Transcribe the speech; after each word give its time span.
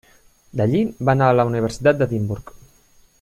D'allí, 0.61 0.79
va 1.09 1.15
anar 1.17 1.27
a 1.33 1.37
la 1.41 1.47
Universitat 1.51 2.01
d'Edimburg. 2.01 2.51